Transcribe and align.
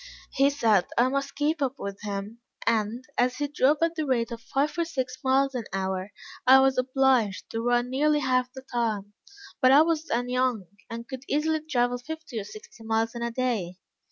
He 0.31 0.49
said 0.49 0.87
I 0.97 1.09
must 1.09 1.35
keep 1.35 1.61
up 1.61 1.75
with 1.77 1.99
him, 2.01 2.39
and, 2.65 3.05
as 3.19 3.37
he 3.37 3.47
drove 3.47 3.77
at 3.83 3.93
the 3.93 4.03
rate 4.07 4.31
of 4.31 4.41
five 4.41 4.75
or 4.79 4.83
six 4.83 5.17
miles 5.23 5.53
an 5.53 5.65
hour, 5.71 6.09
I 6.47 6.59
was 6.61 6.79
obliged 6.79 7.51
to 7.51 7.61
run 7.61 7.91
nearly 7.91 8.21
half 8.21 8.51
the 8.51 8.63
time; 8.63 9.13
but 9.61 9.71
I 9.71 9.83
was 9.83 10.05
then 10.07 10.27
young, 10.27 10.65
and 10.89 11.07
could 11.07 11.21
easily 11.29 11.59
travel 11.59 11.99
fifty 11.99 12.39
or 12.39 12.45
sixty 12.45 12.83
miles 12.83 13.13
in 13.13 13.21
a 13.21 13.29
day. 13.29 13.75